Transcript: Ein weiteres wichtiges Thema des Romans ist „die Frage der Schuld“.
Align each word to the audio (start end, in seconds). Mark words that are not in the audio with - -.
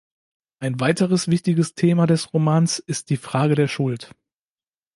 Ein 0.59 0.79
weiteres 0.79 1.27
wichtiges 1.27 1.75
Thema 1.75 2.07
des 2.07 2.33
Romans 2.33 2.79
ist 2.79 3.11
„die 3.11 3.17
Frage 3.17 3.53
der 3.53 3.67
Schuld“. 3.67 4.09